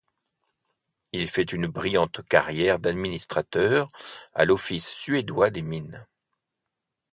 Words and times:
Il 1.11 1.29
fait 1.29 1.53
une 1.53 1.67
brillante 1.67 2.23
carrière 2.27 2.79
d'administrateur 2.79 3.91
à 4.33 4.45
l'office 4.45 4.87
suédois 4.89 5.51
des 5.51 5.61
Mines. 5.61 6.07